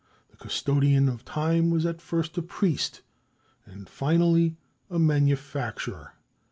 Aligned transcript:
The 0.31 0.37
custodian 0.37 1.07
of 1.07 1.23
time 1.23 1.69
was 1.69 1.85
at 1.85 2.01
first 2.01 2.35
a 2.35 2.41
priest, 2.41 3.03
and 3.67 3.87
finally 3.87 4.57
a 4.89 4.97
manufacturer. 4.97 6.13